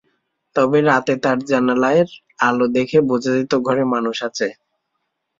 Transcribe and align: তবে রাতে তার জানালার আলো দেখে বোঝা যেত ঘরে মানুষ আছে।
তবে 0.55 0.79
রাতে 0.81 1.13
তার 1.23 1.37
জানালার 1.49 2.07
আলো 2.47 2.65
দেখে 2.75 2.99
বোঝা 3.09 3.31
যেত 3.37 3.53
ঘরে 3.67 3.83
মানুষ 3.93 4.17
আছে। 4.27 4.47